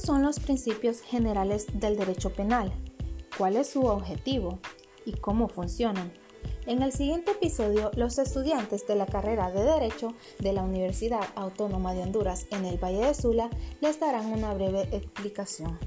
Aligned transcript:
son 0.00 0.22
los 0.22 0.40
principios 0.40 1.00
generales 1.02 1.66
del 1.72 1.96
derecho 1.96 2.30
penal? 2.30 2.72
¿Cuál 3.36 3.56
es 3.56 3.70
su 3.70 3.82
objetivo? 3.82 4.58
¿Y 5.04 5.12
cómo 5.12 5.48
funcionan? 5.48 6.12
En 6.66 6.82
el 6.82 6.92
siguiente 6.92 7.32
episodio, 7.32 7.90
los 7.96 8.18
estudiantes 8.18 8.86
de 8.86 8.94
la 8.94 9.06
carrera 9.06 9.50
de 9.50 9.62
Derecho 9.62 10.14
de 10.38 10.52
la 10.52 10.62
Universidad 10.62 11.26
Autónoma 11.34 11.94
de 11.94 12.02
Honduras 12.02 12.46
en 12.50 12.64
el 12.64 12.82
Valle 12.82 13.06
de 13.06 13.14
Sula 13.14 13.50
les 13.80 13.98
darán 13.98 14.26
una 14.26 14.54
breve 14.54 14.88
explicación. 14.92 15.78